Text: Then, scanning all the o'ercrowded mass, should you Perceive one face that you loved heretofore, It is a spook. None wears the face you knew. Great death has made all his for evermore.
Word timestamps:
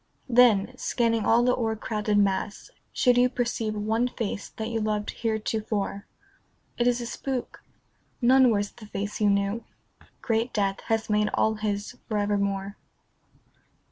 Then, 0.27 0.75
scanning 0.79 1.25
all 1.27 1.43
the 1.43 1.55
o'ercrowded 1.55 2.17
mass, 2.17 2.71
should 2.91 3.19
you 3.19 3.29
Perceive 3.29 3.75
one 3.75 4.07
face 4.07 4.49
that 4.49 4.69
you 4.69 4.81
loved 4.81 5.11
heretofore, 5.11 6.07
It 6.79 6.87
is 6.87 7.01
a 7.01 7.05
spook. 7.05 7.63
None 8.19 8.49
wears 8.49 8.71
the 8.71 8.87
face 8.87 9.21
you 9.21 9.29
knew. 9.29 9.63
Great 10.19 10.53
death 10.53 10.81
has 10.87 11.07
made 11.07 11.29
all 11.35 11.53
his 11.53 11.99
for 12.09 12.17
evermore. 12.17 12.77